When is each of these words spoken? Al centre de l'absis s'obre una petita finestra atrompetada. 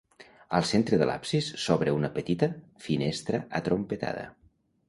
Al 0.59 0.63
centre 0.69 0.97
de 1.01 1.07
l'absis 1.09 1.51
s'obre 1.65 1.95
una 1.97 2.11
petita 2.17 2.49
finestra 2.87 3.43
atrompetada. 3.61 4.27